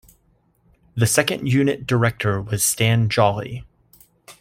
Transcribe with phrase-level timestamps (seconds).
[0.95, 3.65] The second unit director was Stan Jolley.